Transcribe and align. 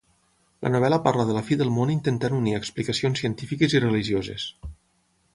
La 0.67 0.69
novel·la 0.75 0.97
parla 1.07 1.25
de 1.31 1.35
la 1.35 1.43
fi 1.49 1.57
del 1.59 1.69
món 1.75 1.91
intentant 1.95 2.35
unir 2.37 2.55
explicacions 2.59 3.21
científiques 3.25 3.77
i 3.79 3.83
religioses. 3.85 4.47